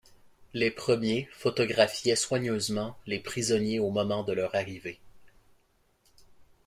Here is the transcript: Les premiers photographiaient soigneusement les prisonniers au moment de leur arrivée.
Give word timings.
Les 0.55 0.71
premiers 0.71 1.29
photographiaient 1.31 2.15
soigneusement 2.15 2.97
les 3.05 3.19
prisonniers 3.19 3.77
au 3.77 3.91
moment 3.91 4.23
de 4.23 4.33
leur 4.33 4.55
arrivée. 4.55 4.99